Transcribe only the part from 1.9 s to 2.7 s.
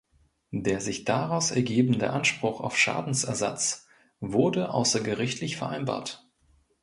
Anspruch